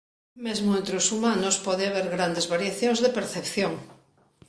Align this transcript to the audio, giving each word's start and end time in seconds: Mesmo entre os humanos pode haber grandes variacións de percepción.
Mesmo 0.45 0.69
entre 0.79 0.95
os 1.01 1.07
humanos 1.13 1.55
pode 1.65 1.83
haber 1.89 2.07
grandes 2.15 2.45
variacións 2.53 2.99
de 3.03 3.13
percepción. 3.17 3.73